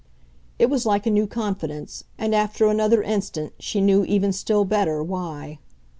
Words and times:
It 0.57 0.67
was 0.67 0.87
like 0.87 1.05
a 1.05 1.11
new 1.11 1.27
confidence, 1.27 2.05
and 2.17 2.33
after 2.33 2.65
another 2.65 3.03
instant 3.03 3.53
she 3.59 3.81
knew 3.81 4.03
even 4.05 4.33
still 4.33 4.65
better 4.65 5.03
why. 5.03 5.59